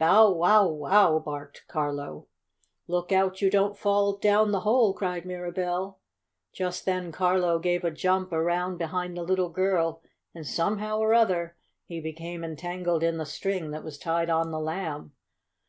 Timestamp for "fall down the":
3.78-4.62